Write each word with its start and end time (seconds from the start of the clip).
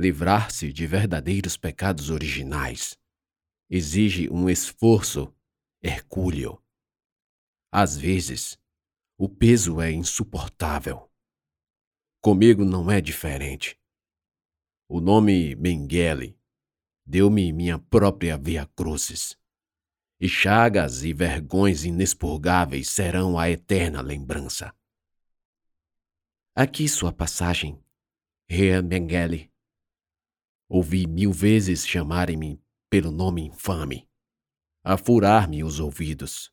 Livrar-se 0.00 0.72
de 0.72 0.86
verdadeiros 0.86 1.56
pecados 1.56 2.08
originais 2.08 2.96
exige 3.68 4.30
um 4.30 4.48
esforço 4.48 5.34
hercúleo. 5.82 6.62
Às 7.72 7.96
vezes, 7.96 8.56
o 9.18 9.28
peso 9.28 9.80
é 9.80 9.90
insuportável. 9.90 11.10
Comigo 12.20 12.64
não 12.64 12.88
é 12.88 13.00
diferente. 13.00 13.76
O 14.88 15.00
nome 15.00 15.56
Mengele 15.56 16.38
deu-me 17.04 17.52
minha 17.52 17.76
própria 17.76 18.38
via 18.38 18.66
crucis. 18.66 19.36
E 20.20 20.28
chagas 20.28 21.02
e 21.02 21.12
vergões 21.12 21.84
inexpurgáveis 21.84 22.88
serão 22.88 23.36
a 23.36 23.50
eterna 23.50 24.00
lembrança. 24.00 24.72
Aqui 26.54 26.88
sua 26.88 27.12
passagem, 27.12 27.82
Rea 28.48 28.80
Mengele. 28.80 29.52
Ouvi 30.68 31.06
mil 31.06 31.32
vezes 31.32 31.86
chamarem-me 31.86 32.62
pelo 32.90 33.10
nome 33.10 33.42
infame, 33.42 34.08
a 34.84 34.96
furar-me 34.98 35.64
os 35.64 35.80
ouvidos, 35.80 36.52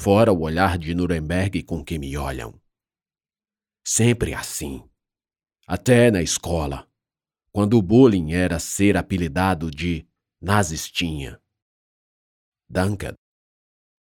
fora 0.00 0.32
o 0.32 0.40
olhar 0.40 0.78
de 0.78 0.94
Nuremberg 0.94 1.62
com 1.62 1.84
que 1.84 1.98
me 1.98 2.16
olham. 2.16 2.58
Sempre 3.86 4.32
assim. 4.32 4.88
Até 5.66 6.10
na 6.10 6.22
escola, 6.22 6.90
quando 7.52 7.76
o 7.76 7.82
bullying 7.82 8.32
era 8.32 8.58
ser 8.58 8.96
apelidado 8.96 9.70
de 9.70 10.08
nazistinha. 10.40 11.40
Duncan. 12.68 13.14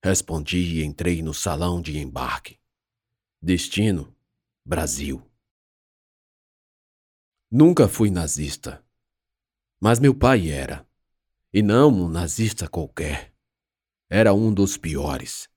Respondi 0.04 0.80
e 0.80 0.84
entrei 0.84 1.22
no 1.22 1.32
salão 1.32 1.80
de 1.80 1.98
embarque. 1.98 2.58
Destino: 3.40 4.16
Brasil. 4.64 5.22
Nunca 7.50 7.86
fui 7.86 8.10
nazista, 8.10 8.84
mas 9.82 9.98
meu 9.98 10.16
pai 10.16 10.48
era. 10.48 10.88
E 11.52 11.60
não 11.60 11.88
um 11.88 12.08
nazista 12.08 12.68
qualquer. 12.68 13.34
Era 14.08 14.32
um 14.32 14.54
dos 14.54 14.76
piores. 14.76 15.50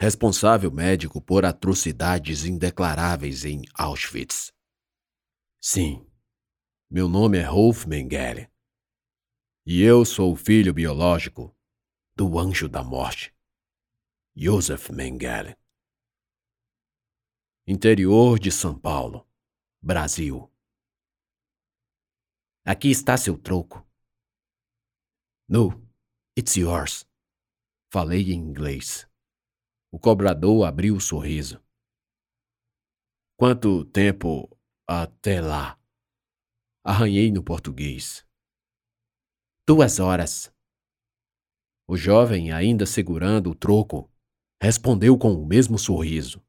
Responsável 0.00 0.70
médico 0.70 1.20
por 1.20 1.44
atrocidades 1.44 2.44
indeclaráveis 2.44 3.44
em 3.44 3.62
Auschwitz. 3.74 4.52
Sim, 5.60 6.06
meu 6.88 7.08
nome 7.08 7.38
é 7.38 7.42
Rolf 7.42 7.86
Mengele. 7.86 8.48
E 9.66 9.82
eu 9.82 10.04
sou 10.04 10.32
o 10.32 10.36
filho 10.36 10.72
biológico 10.72 11.52
do 12.14 12.38
anjo 12.38 12.68
da 12.68 12.84
morte, 12.84 13.34
Joseph 14.36 14.90
Mengele. 14.90 15.56
Interior 17.66 18.38
de 18.38 18.52
São 18.52 18.78
Paulo, 18.78 19.28
Brasil. 19.82 20.48
Aqui 22.68 22.90
está 22.90 23.16
seu 23.16 23.38
troco. 23.38 23.86
No, 25.48 25.88
it's 26.36 26.56
yours. 26.56 27.06
Falei 27.92 28.32
em 28.32 28.40
inglês. 28.40 29.08
O 29.92 30.00
cobrador 30.00 30.66
abriu 30.66 30.96
o 30.96 31.00
sorriso. 31.00 31.62
Quanto 33.38 33.84
tempo 33.84 34.50
até 34.84 35.40
lá? 35.40 35.78
Arranhei 36.84 37.30
no 37.30 37.40
português. 37.40 38.26
Duas 39.64 40.00
horas. 40.00 40.52
O 41.86 41.96
jovem, 41.96 42.50
ainda 42.50 42.84
segurando 42.84 43.50
o 43.50 43.54
troco, 43.54 44.10
respondeu 44.60 45.16
com 45.16 45.34
o 45.34 45.46
mesmo 45.46 45.78
sorriso 45.78 46.44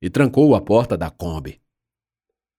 e 0.00 0.08
trancou 0.08 0.54
a 0.54 0.64
porta 0.64 0.96
da 0.96 1.10
Kombi. 1.10 1.60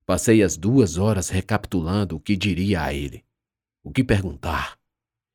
Passei 0.05 0.43
as 0.43 0.57
duas 0.57 0.97
horas 0.97 1.29
recapitulando 1.29 2.15
o 2.15 2.19
que 2.19 2.35
diria 2.35 2.83
a 2.83 2.93
ele, 2.93 3.25
o 3.83 3.91
que 3.91 4.03
perguntar 4.03 4.77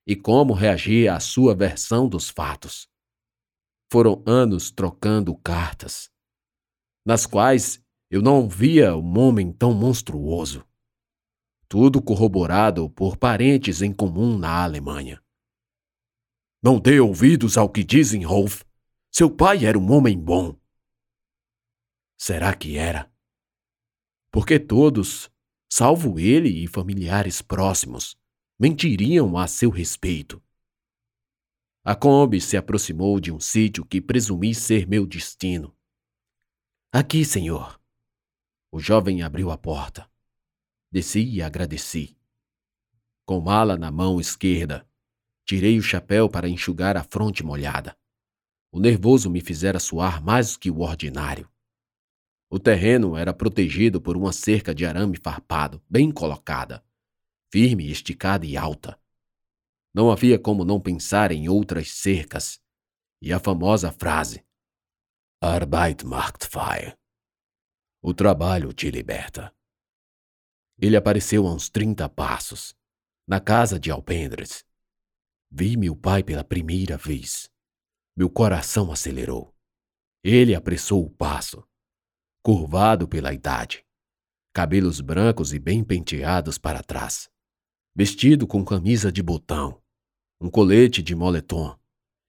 e 0.09 0.17
como 0.17 0.55
reagir 0.55 1.11
à 1.11 1.21
sua 1.21 1.55
versão 1.55 2.09
dos 2.09 2.31
fatos. 2.31 2.89
Foram 3.93 4.23
anos 4.27 4.71
trocando 4.71 5.37
cartas, 5.37 6.11
nas 7.05 7.27
quais 7.27 7.85
eu 8.11 8.23
não 8.23 8.49
via 8.49 8.97
um 8.97 9.19
homem 9.19 9.53
tão 9.53 9.75
monstruoso. 9.75 10.67
Tudo 11.69 12.01
corroborado 12.01 12.89
por 12.89 13.19
parentes 13.19 13.83
em 13.83 13.93
comum 13.93 14.39
na 14.39 14.65
Alemanha. 14.65 15.23
Não 16.63 16.81
dê 16.81 16.99
ouvidos 17.01 17.59
ao 17.59 17.69
que 17.69 17.85
dizem, 17.85 18.25
Rolf. 18.25 18.63
Seu 19.13 19.31
pai 19.31 19.67
era 19.67 19.79
um 19.79 19.93
homem 19.93 20.19
bom. 20.19 20.59
Será 22.19 22.55
que 22.55 22.79
era? 22.79 23.13
Porque 24.31 24.59
todos, 24.59 25.31
salvo 25.71 26.19
ele 26.19 26.49
e 26.49 26.67
familiares 26.67 27.41
próximos, 27.43 28.17
mentiriam 28.59 29.37
a 29.37 29.47
seu 29.47 29.71
respeito. 29.71 30.43
A 31.85 31.95
Kombi 31.95 32.41
se 32.41 32.57
aproximou 32.57 33.19
de 33.19 33.33
um 33.33 33.41
sítio 33.41 33.85
que 33.85 34.01
presumi 34.01 34.55
ser 34.55 34.87
meu 34.87 35.07
destino. 35.07 35.75
Aqui, 36.93 37.25
senhor. 37.25 37.81
O 38.71 38.79
jovem 38.79 39.23
abriu 39.23 39.51
a 39.51 39.57
porta. 39.57 40.11
Desci 40.91 41.21
e 41.21 41.43
agradeci. 41.43 42.17
Com 43.25 43.41
mala 43.41 43.77
na 43.77 43.91
mão 43.91 44.21
esquerda, 44.21 44.87
tirei 45.47 45.79
o 45.79 45.83
chapéu 45.83 46.29
para 46.29 46.49
enxugar 46.49 46.97
a 46.97 47.05
fronte 47.05 47.43
molhada. 47.43 47.97
O 48.71 48.79
nervoso 48.79 49.31
me 49.31 49.41
fizera 49.41 49.79
suar 49.79 50.23
mais 50.23 50.57
que 50.57 50.71
o 50.71 50.81
ordinário. 50.81 51.49
O 52.51 52.59
terreno 52.59 53.17
era 53.17 53.33
protegido 53.33 54.01
por 54.01 54.17
uma 54.17 54.33
cerca 54.33 54.75
de 54.75 54.87
arame 54.87 55.19
farpado, 55.19 55.83
bem 55.89 56.11
colocada 56.11 56.83
firme, 57.51 57.91
esticada 57.91 58.47
e 58.47 58.57
alta. 58.57 58.99
Não 59.95 60.11
havia 60.11 60.39
como 60.39 60.65
não 60.65 60.81
pensar 60.81 61.33
em 61.33 61.49
outras 61.49 61.91
cercas 61.91 62.61
e 63.21 63.33
a 63.33 63.41
famosa 63.41 63.91
frase: 63.91 64.45
Arbeit 65.41 66.05
macht 66.05 66.47
frei. 66.47 66.95
O 68.01 68.15
trabalho 68.15 68.73
te 68.73 68.91
liberta. 68.91 69.55
Ele 70.79 70.97
apareceu 70.97 71.47
a 71.47 71.53
uns 71.53 71.69
trinta 71.69 72.09
passos, 72.09 72.77
na 73.27 73.41
casa 73.41 73.81
de 73.81 73.91
alpendres. 73.91 74.65
Vi 75.51 75.77
meu 75.77 75.97
pai 75.97 76.23
pela 76.23 76.45
primeira 76.45 76.97
vez. 76.97 77.51
Meu 78.15 78.31
coração 78.31 78.93
acelerou. 78.93 79.55
Ele 80.23 80.55
apressou 80.55 81.05
o 81.05 81.11
passo, 81.11 81.67
curvado 82.49 83.07
pela 83.07 83.35
idade, 83.35 83.85
cabelos 84.55 85.03
brancos 85.03 85.53
e 85.53 85.59
bem 85.59 85.85
penteados 85.85 86.57
para 86.57 86.83
trás 86.83 87.29
vestido 87.95 88.47
com 88.47 88.65
camisa 88.65 89.13
de 89.13 89.23
botão, 89.23 89.83
um 90.41 90.49
colete 90.49 91.03
de 91.03 91.15
moletom 91.15 91.79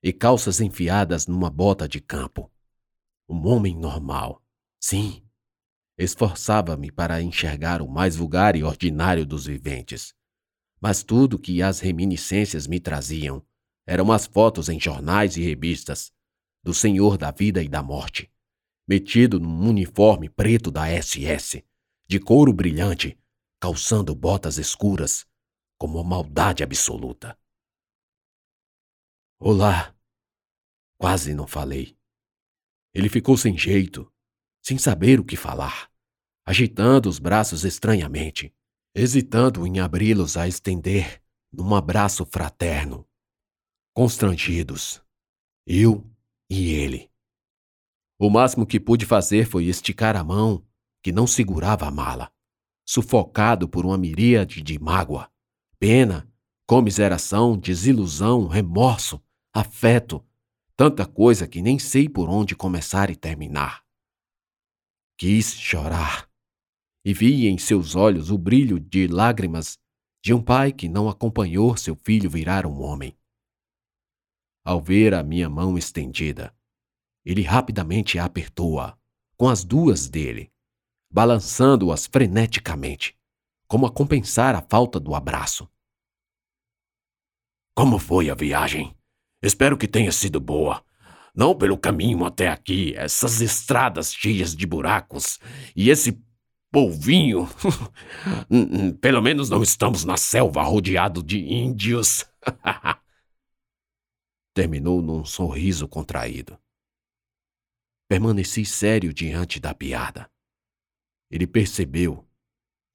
e 0.03 0.11
calças 0.11 0.59
enfiadas 0.59 1.25
numa 1.25 1.49
bota 1.49 1.87
de 1.87 2.01
campo. 2.01 2.51
Um 3.29 3.47
homem 3.47 3.77
normal. 3.77 4.43
Sim. 4.77 5.23
Esforçava-me 5.97 6.91
para 6.91 7.21
enxergar 7.21 7.81
o 7.81 7.87
mais 7.87 8.17
vulgar 8.17 8.57
e 8.57 8.63
ordinário 8.63 9.25
dos 9.25 9.45
viventes. 9.45 10.13
Mas 10.81 11.01
tudo 11.01 11.39
que 11.39 11.63
as 11.63 11.79
reminiscências 11.79 12.67
me 12.67 12.81
traziam 12.81 13.41
eram 13.87 14.11
as 14.11 14.27
fotos 14.27 14.67
em 14.67 14.77
jornais 14.77 15.37
e 15.37 15.41
revistas 15.41 16.11
do 16.61 16.73
Senhor 16.73 17.17
da 17.17 17.31
Vida 17.31 17.63
e 17.63 17.69
da 17.69 17.81
Morte, 17.81 18.29
metido 18.89 19.39
num 19.39 19.69
uniforme 19.69 20.27
preto 20.27 20.71
da 20.71 20.87
SS, 20.87 21.63
de 22.07 22.19
couro 22.19 22.51
brilhante, 22.51 23.15
calçando 23.61 24.15
botas 24.15 24.57
escuras 24.57 25.27
como 25.77 25.99
uma 25.99 26.03
maldade 26.03 26.63
absoluta. 26.63 27.37
Olá! 29.39 29.95
Quase 30.97 31.35
não 31.35 31.45
falei. 31.45 31.95
Ele 32.91 33.09
ficou 33.09 33.37
sem 33.37 33.55
jeito, 33.55 34.11
sem 34.59 34.79
saber 34.79 35.19
o 35.19 35.23
que 35.23 35.37
falar, 35.37 35.91
agitando 36.43 37.07
os 37.07 37.19
braços 37.19 37.63
estranhamente, 37.63 38.51
hesitando 38.95 39.67
em 39.67 39.79
abri-los 39.79 40.35
a 40.35 40.47
estender 40.47 41.21
num 41.53 41.75
abraço 41.75 42.25
fraterno. 42.25 43.07
Constrangidos, 43.93 44.99
eu 45.67 46.03
e 46.49 46.71
ele. 46.71 47.08
O 48.19 48.29
máximo 48.29 48.67
que 48.67 48.79
pude 48.79 49.05
fazer 49.05 49.45
foi 49.45 49.65
esticar 49.65 50.17
a 50.17 50.23
mão 50.23 50.63
que 51.01 51.11
não 51.11 51.25
segurava 51.25 51.87
a 51.87 51.91
mala, 51.91 52.29
sufocado 52.85 53.67
por 53.67 53.85
uma 53.85 53.97
miríade 53.97 54.61
de 54.61 54.77
mágoa 54.77 55.31
pena, 55.79 56.29
comiseração, 56.67 57.57
desilusão, 57.57 58.47
remorso, 58.47 59.23
afeto, 59.53 60.21
tanta 60.75 61.05
coisa 61.05 61.47
que 61.47 61.61
nem 61.61 61.79
sei 61.79 62.09
por 62.09 62.29
onde 62.29 62.55
começar 62.55 63.09
e 63.09 63.15
terminar. 63.15 63.83
Quis 65.17 65.53
chorar 65.53 66.29
e 67.05 67.13
vi 67.13 67.47
em 67.47 67.57
seus 67.57 67.95
olhos 67.95 68.29
o 68.29 68.37
brilho 68.37 68.77
de 68.77 69.07
lágrimas 69.07 69.79
de 70.21 70.33
um 70.33 70.41
pai 70.41 70.73
que 70.73 70.89
não 70.89 71.07
acompanhou 71.07 71.77
seu 71.77 71.95
filho 71.95 72.29
virar 72.29 72.65
um 72.65 72.81
homem. 72.81 73.17
Ao 74.65 74.81
ver 74.81 75.13
a 75.13 75.23
minha 75.23 75.49
mão 75.49 75.77
estendida, 75.77 76.53
ele 77.31 77.41
rapidamente 77.41 78.17
a 78.17 78.25
apertou-a 78.25 78.97
com 79.37 79.47
as 79.47 79.63
duas 79.63 80.09
dele, 80.09 80.51
balançando-as 81.11 82.05
freneticamente 82.05 83.17
como 83.69 83.85
a 83.85 83.91
compensar 83.91 84.55
a 84.55 84.61
falta 84.63 84.99
do 84.99 85.13
abraço. 85.13 85.69
Como 87.75 87.99
foi 87.99 88.29
a 88.29 88.35
viagem? 88.35 88.95
Espero 89.41 89.77
que 89.77 89.87
tenha 89.87 90.11
sido 90.11 90.39
boa. 90.39 90.83
Não 91.35 91.55
pelo 91.55 91.77
caminho 91.77 92.25
até 92.25 92.49
aqui, 92.49 92.95
essas 92.95 93.39
estradas 93.39 94.11
cheias 94.11 94.55
de 94.55 94.65
buracos 94.65 95.39
e 95.75 95.91
esse 95.91 96.19
polvinho. 96.71 97.47
Pelo 98.99 99.21
menos 99.21 99.49
não 99.49 99.61
estamos 99.61 100.03
na 100.03 100.17
selva 100.17 100.63
rodeado 100.63 101.21
de 101.21 101.37
índios. 101.39 102.25
Terminou 104.53 105.01
num 105.01 105.23
sorriso 105.23 105.87
contraído. 105.87 106.57
Permaneci 108.09 108.65
sério 108.65 109.13
diante 109.13 109.59
da 109.59 109.71
piada. 109.71 110.27
Ele 111.29 111.45
percebeu, 111.45 112.27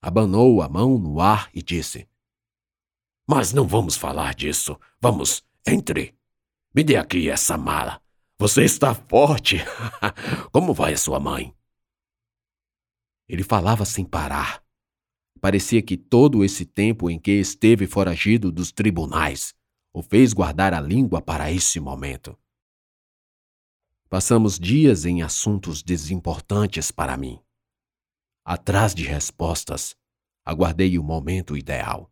abanou 0.02 0.60
a 0.60 0.68
mão 0.68 0.98
no 0.98 1.20
ar 1.20 1.48
e 1.54 1.62
disse: 1.62 2.08
Mas 3.24 3.52
não 3.52 3.64
vamos 3.64 3.94
falar 3.94 4.34
disso. 4.34 4.76
Vamos, 5.00 5.46
entre. 5.64 6.18
Me 6.74 6.82
dê 6.82 6.96
aqui 6.96 7.30
essa 7.30 7.56
mala. 7.56 8.02
Você 8.40 8.64
está 8.64 8.92
forte. 8.92 9.58
Como 10.50 10.74
vai 10.74 10.94
a 10.94 10.98
sua 10.98 11.20
mãe? 11.20 11.54
Ele 13.28 13.44
falava 13.44 13.84
sem 13.84 14.04
parar. 14.04 14.64
Parecia 15.40 15.80
que 15.80 15.96
todo 15.96 16.44
esse 16.44 16.66
tempo 16.66 17.08
em 17.08 17.20
que 17.20 17.30
esteve 17.30 17.86
foragido 17.86 18.50
dos 18.50 18.72
tribunais 18.72 19.54
o 19.92 20.02
fez 20.02 20.32
guardar 20.32 20.74
a 20.74 20.80
língua 20.80 21.22
para 21.22 21.52
esse 21.52 21.78
momento. 21.78 22.36
Passamos 24.14 24.60
dias 24.60 25.04
em 25.04 25.22
assuntos 25.22 25.82
desimportantes 25.82 26.92
para 26.92 27.16
mim. 27.16 27.40
Atrás 28.44 28.94
de 28.94 29.02
respostas, 29.02 29.96
aguardei 30.46 30.96
o 31.00 31.02
momento 31.02 31.56
ideal. 31.56 32.08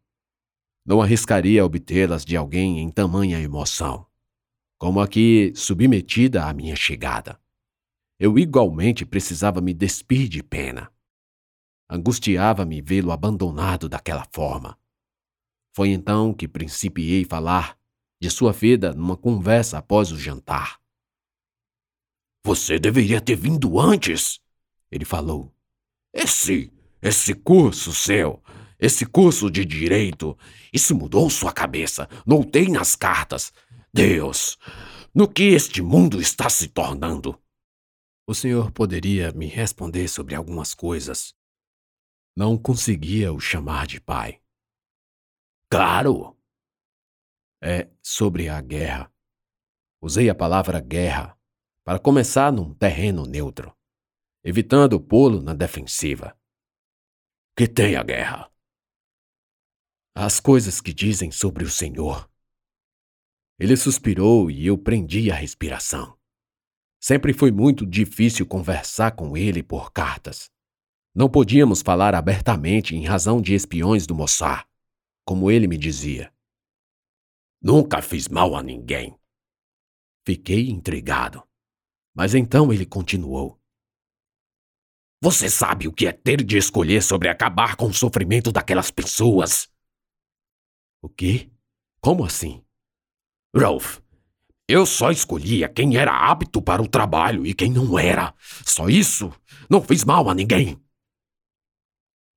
Não 0.84 1.00
arriscaria 1.00 1.64
obtê-las 1.64 2.25
de 2.25 2.37
alguém 2.37 2.81
em 2.81 2.90
tamanha 2.90 3.38
emoção, 3.38 4.04
como 4.78 5.00
aqui 5.00 5.52
submetida 5.54 6.44
à 6.44 6.52
minha 6.52 6.75
chegada. 6.75 7.40
Eu 8.19 8.37
igualmente 8.37 9.06
precisava 9.06 9.60
me 9.60 9.72
despir 9.72 10.28
de 10.28 10.43
pena. 10.43 10.93
Angustiava-me 11.88 12.82
vê-lo 12.82 13.12
abandonado 13.12 13.88
daquela 13.88 14.26
forma. 14.34 14.76
Foi 15.72 15.90
então 15.90 16.34
que 16.34 16.49
principiei 16.49 17.25
falar 17.25 17.78
de 18.20 18.28
sua 18.28 18.50
vida 18.50 18.93
numa 18.93 19.16
conversa 19.16 19.78
após 19.78 20.10
o 20.10 20.19
jantar. 20.19 20.81
Você 22.44 22.79
deveria 22.79 23.21
ter 23.21 23.37
vindo 23.37 23.79
antes, 23.79 24.41
ele 24.91 25.05
falou. 25.05 25.55
Esse, 26.12 26.73
esse 27.00 27.35
curso 27.35 27.94
seu, 27.94 28.43
esse 28.79 29.06
curso 29.06 29.49
de 29.49 29.65
direito, 29.65 30.37
isso 30.73 30.94
mudou 30.94 31.31
sua 31.31 31.53
cabeça. 31.53 32.09
Notei 32.27 32.69
nas 32.69 32.97
cartas. 32.97 33.53
Deus, 33.94 34.59
no 35.15 35.29
que 35.29 35.44
este 35.44 35.81
mundo 35.81 36.21
está 36.21 36.50
se 36.50 36.67
tornando? 36.67 37.41
O 38.27 38.35
senhor 38.35 38.73
poderia 38.73 39.31
me 39.33 39.47
responder 39.47 40.09
sobre 40.09 40.35
algumas 40.35 40.75
coisas. 40.75 41.35
Não 42.37 42.59
conseguia 42.59 43.33
o 43.33 43.38
chamar 43.38 43.87
de 43.87 44.00
pai. 44.00 44.41
Claro. 45.71 46.37
É 47.62 47.88
sobre 48.03 48.49
a 48.49 48.61
guerra. 48.61 49.12
Usei 50.00 50.29
a 50.29 50.35
palavra 50.35 50.81
guerra 50.81 51.38
para 51.84 51.99
começar 51.99 52.52
num 52.52 52.73
terreno 52.75 53.26
neutro, 53.26 53.76
evitando 54.44 55.00
pô-lo 55.00 55.43
na 55.43 55.52
defensiva. 55.52 56.38
Que 57.56 57.67
tem 57.67 57.96
a 57.96 58.02
guerra? 58.02 58.50
As 60.14 60.40
coisas 60.40 60.81
que 60.81 60.93
dizem 60.93 61.31
sobre 61.31 61.64
o 61.64 61.70
Senhor. 61.70 62.31
Ele 63.58 63.76
suspirou 63.76 64.50
e 64.50 64.67
eu 64.67 64.79
prendi 64.79 65.31
a 65.31 65.34
respiração. 65.34 66.19
Sempre 67.00 67.32
foi 67.32 67.50
muito 67.50 67.85
difícil 67.85 68.46
conversar 68.46 69.17
com 69.17 69.37
ele 69.37 69.62
por 69.62 69.93
cartas. 69.93 70.50
Não 71.14 71.28
podíamos 71.28 71.82
falar 71.82 72.14
abertamente 72.14 72.94
em 72.94 73.05
razão 73.05 73.43
de 73.43 73.55
espiões 73.55 74.06
do 74.06 74.14
Mossad, 74.14 74.64
como 75.25 75.50
ele 75.50 75.67
me 75.67 75.76
dizia. 75.76 76.32
Nunca 77.61 78.00
fiz 78.00 78.28
mal 78.28 78.56
a 78.56 78.62
ninguém. 78.62 79.19
Fiquei 80.25 80.70
intrigado. 80.70 81.43
Mas 82.14 82.35
então 82.35 82.73
ele 82.73 82.85
continuou. 82.85 83.59
Você 85.23 85.49
sabe 85.49 85.87
o 85.87 85.93
que 85.93 86.06
é 86.06 86.12
ter 86.12 86.43
de 86.43 86.56
escolher 86.56 87.03
sobre 87.03 87.29
acabar 87.29 87.76
com 87.76 87.87
o 87.87 87.94
sofrimento 87.94 88.50
daquelas 88.50 88.91
pessoas? 88.91 89.70
O 91.00 91.09
quê? 91.09 91.50
Como 92.00 92.25
assim? 92.25 92.64
Ralph, 93.55 94.00
eu 94.67 94.85
só 94.85 95.11
escolhia 95.11 95.69
quem 95.69 95.97
era 95.97 96.31
apto 96.31 96.61
para 96.61 96.82
o 96.82 96.88
trabalho 96.88 97.47
e 97.47 97.55
quem 97.55 97.70
não 97.70 97.99
era. 97.99 98.35
Só 98.67 98.88
isso. 98.88 99.32
Não 99.70 99.81
fiz 99.81 100.05
mal 100.05 100.29
a 100.29 100.35
ninguém. 100.35 100.81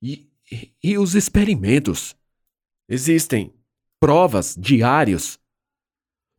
E, 0.01 0.29
e, 0.51 0.73
e 0.83 0.97
os 0.97 1.15
experimentos? 1.15 2.15
Existem 2.87 3.53
provas 3.99 4.55
diários. 4.55 5.39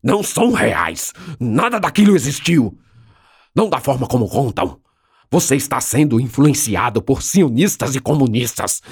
Não 0.03 0.23
são 0.23 0.53
reais. 0.53 1.13
Nada 1.41 1.81
daquilo 1.81 2.15
existiu. 2.15 2.79
Não 3.57 3.71
da 3.71 3.81
forma 3.81 4.07
como 4.07 4.29
contam. 4.29 4.79
Você 5.31 5.57
está 5.57 5.81
sendo 5.81 6.21
influenciado 6.21 7.01
por 7.01 7.23
sionistas 7.23 7.95
e 7.97 8.01
comunistas. 8.01 8.83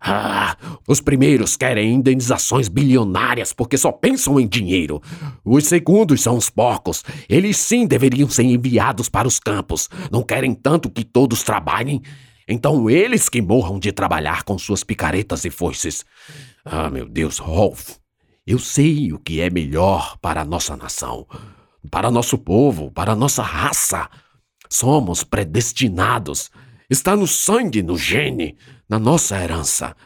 Ah, 0.00 0.56
os 0.86 1.00
primeiros 1.00 1.56
querem 1.56 1.94
indenizações 1.94 2.68
bilionárias 2.68 3.52
porque 3.52 3.76
só 3.76 3.90
pensam 3.90 4.38
em 4.38 4.46
dinheiro. 4.46 5.02
Os 5.44 5.64
segundos 5.64 6.22
são 6.22 6.36
os 6.36 6.48
porcos. 6.48 7.02
Eles 7.28 7.56
sim 7.56 7.88
deveriam 7.88 8.28
ser 8.28 8.44
enviados 8.44 9.08
para 9.08 9.26
os 9.26 9.40
campos. 9.40 9.90
Não 10.12 10.22
querem 10.22 10.54
tanto 10.54 10.88
que 10.88 11.04
todos 11.04 11.42
trabalhem. 11.42 12.00
Então 12.46 12.88
eles 12.88 13.28
que 13.28 13.42
morram 13.42 13.80
de 13.80 13.90
trabalhar 13.90 14.44
com 14.44 14.56
suas 14.56 14.84
picaretas 14.84 15.44
e 15.44 15.50
foices. 15.50 16.04
Ah, 16.64 16.88
meu 16.88 17.08
Deus, 17.08 17.38
Rolf. 17.38 17.96
Eu 18.46 18.60
sei 18.60 19.12
o 19.12 19.18
que 19.18 19.40
é 19.40 19.50
melhor 19.50 20.16
para 20.18 20.42
a 20.42 20.44
nossa 20.44 20.76
nação 20.76 21.26
para 21.90 22.10
nosso 22.10 22.38
povo, 22.38 22.90
para 22.90 23.14
nossa 23.14 23.42
raça. 23.42 24.08
Somos 24.68 25.24
predestinados. 25.24 26.50
Está 26.88 27.16
no 27.16 27.26
sangue, 27.26 27.82
no 27.82 27.96
gene, 27.96 28.56
na 28.88 28.98
nossa 28.98 29.40
herança. 29.40 29.96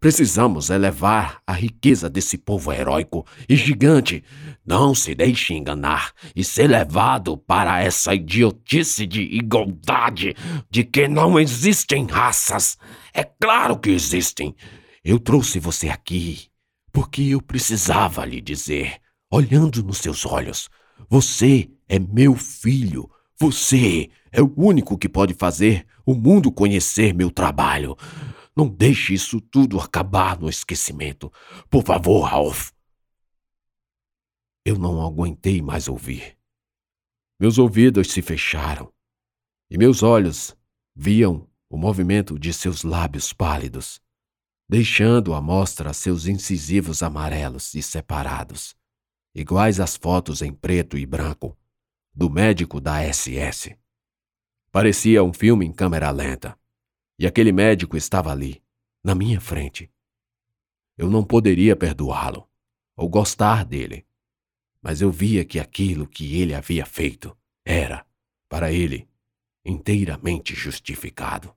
Precisamos 0.00 0.70
elevar 0.70 1.40
a 1.44 1.52
riqueza 1.52 2.08
desse 2.08 2.38
povo 2.38 2.72
heróico 2.72 3.26
e 3.48 3.56
gigante. 3.56 4.22
Não 4.64 4.94
se 4.94 5.14
deixe 5.14 5.54
enganar 5.54 6.12
e 6.36 6.44
ser 6.44 6.68
levado 6.68 7.36
para 7.36 7.82
essa 7.82 8.14
idiotice 8.14 9.06
de 9.06 9.22
igualdade, 9.22 10.36
de 10.70 10.84
que 10.84 11.08
não 11.08 11.38
existem 11.38 12.06
raças. 12.06 12.78
É 13.12 13.24
claro 13.24 13.76
que 13.78 13.90
existem. 13.90 14.54
Eu 15.04 15.18
trouxe 15.18 15.58
você 15.58 15.88
aqui 15.88 16.48
porque 16.92 17.22
eu 17.22 17.40
precisava 17.40 18.24
lhe 18.24 18.40
dizer, 18.40 18.96
olhando 19.30 19.82
nos 19.82 19.98
seus 19.98 20.24
olhos, 20.26 20.68
você 21.08 21.70
é 21.88 21.98
meu 21.98 22.34
filho. 22.34 23.10
Você 23.40 24.10
é 24.32 24.42
o 24.42 24.52
único 24.56 24.98
que 24.98 25.08
pode 25.08 25.34
fazer 25.34 25.86
o 26.04 26.14
mundo 26.14 26.52
conhecer 26.52 27.14
meu 27.14 27.30
trabalho. 27.30 27.96
Não 28.56 28.68
deixe 28.68 29.14
isso 29.14 29.40
tudo 29.40 29.78
acabar 29.78 30.38
no 30.38 30.48
esquecimento. 30.48 31.32
Por 31.70 31.84
favor, 31.84 32.22
Ralph. 32.22 32.70
Eu 34.64 34.76
não 34.78 35.00
aguentei 35.00 35.62
mais 35.62 35.88
ouvir. 35.88 36.36
Meus 37.40 37.56
ouvidos 37.56 38.10
se 38.10 38.20
fecharam 38.20 38.92
e 39.70 39.78
meus 39.78 40.02
olhos 40.02 40.56
viam 40.94 41.48
o 41.70 41.76
movimento 41.76 42.38
de 42.38 42.52
seus 42.52 42.82
lábios 42.82 43.32
pálidos, 43.32 44.00
deixando 44.68 45.32
à 45.34 45.40
mostra 45.40 45.92
seus 45.92 46.26
incisivos 46.26 47.02
amarelos 47.02 47.74
e 47.74 47.82
separados 47.82 48.77
iguais 49.38 49.78
às 49.78 49.96
fotos 49.96 50.42
em 50.42 50.52
preto 50.52 50.98
e 50.98 51.06
branco 51.06 51.56
do 52.12 52.28
médico 52.28 52.80
da 52.80 53.00
SS. 53.00 53.76
Parecia 54.72 55.22
um 55.22 55.32
filme 55.32 55.64
em 55.64 55.72
câmera 55.72 56.10
lenta, 56.10 56.58
e 57.18 57.26
aquele 57.26 57.52
médico 57.52 57.96
estava 57.96 58.32
ali, 58.32 58.60
na 59.02 59.14
minha 59.14 59.40
frente. 59.40 59.90
Eu 60.96 61.08
não 61.08 61.22
poderia 61.22 61.76
perdoá-lo 61.76 62.48
ou 62.96 63.08
gostar 63.08 63.64
dele, 63.64 64.04
mas 64.82 65.00
eu 65.00 65.12
via 65.12 65.44
que 65.44 65.60
aquilo 65.60 66.06
que 66.06 66.40
ele 66.40 66.52
havia 66.52 66.84
feito 66.84 67.36
era, 67.64 68.04
para 68.48 68.72
ele, 68.72 69.08
inteiramente 69.64 70.54
justificado. 70.54 71.54